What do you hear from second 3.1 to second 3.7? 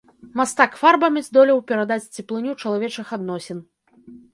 адносін.